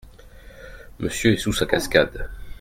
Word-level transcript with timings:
Monsieur 0.97 1.33
est 1.33 1.37
sous 1.37 1.53
sa 1.53 1.67
cascade. 1.67 2.27